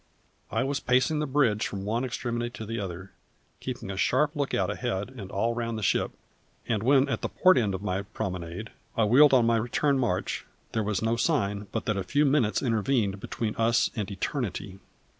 [0.49, 3.11] I was pacing the bridge from one extremity to the other,
[3.59, 6.09] keeping a sharp look out ahead and all round the ship;
[6.67, 10.43] and when, at the port end of my promenade, I wheeled on my return march,
[10.71, 14.79] there was no sign that but a few minutes intervened between us and eternity.